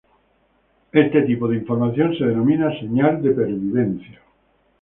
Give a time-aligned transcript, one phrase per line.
[0.91, 4.19] Este tipo de información se denomina señal de pervivencia.